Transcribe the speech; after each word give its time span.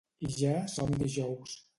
I 0.19 0.27
ja 0.43 0.53
som 0.75 0.93
dijous 1.03 1.55